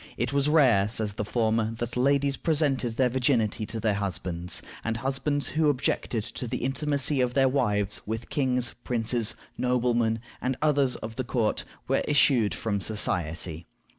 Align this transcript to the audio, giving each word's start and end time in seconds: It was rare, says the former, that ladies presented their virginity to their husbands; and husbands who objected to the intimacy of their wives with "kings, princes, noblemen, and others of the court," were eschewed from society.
It 0.17 0.33
was 0.33 0.49
rare, 0.49 0.89
says 0.89 1.13
the 1.13 1.23
former, 1.23 1.75
that 1.75 1.95
ladies 1.95 2.35
presented 2.35 2.97
their 2.97 3.07
virginity 3.07 3.67
to 3.67 3.79
their 3.79 3.93
husbands; 3.93 4.63
and 4.83 4.97
husbands 4.97 5.49
who 5.49 5.69
objected 5.69 6.23
to 6.23 6.47
the 6.47 6.63
intimacy 6.63 7.21
of 7.21 7.35
their 7.35 7.47
wives 7.47 8.01
with 8.07 8.29
"kings, 8.31 8.73
princes, 8.83 9.35
noblemen, 9.59 10.19
and 10.41 10.57
others 10.59 10.95
of 10.95 11.17
the 11.17 11.23
court," 11.23 11.65
were 11.87 12.01
eschewed 12.07 12.55
from 12.55 12.81
society. 12.81 13.67